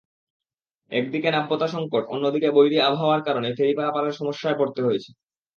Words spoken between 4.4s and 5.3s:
পড়তে হয়েছে।